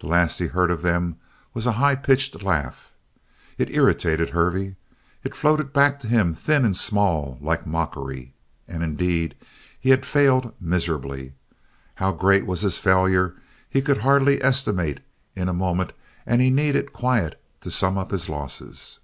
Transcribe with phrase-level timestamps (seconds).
[0.00, 1.16] The last he heard of them
[1.54, 2.92] was a high pitched laugh.
[3.56, 4.76] It irritated Hervey.
[5.22, 8.34] It floated back to him thin and small, like mockery.
[8.68, 9.34] And indeed
[9.80, 11.32] he had failed miserably.
[11.94, 15.00] How great was his failure he could hardly estimate
[15.34, 15.94] in a moment
[16.26, 18.98] and he needed quiet to sum up his losses.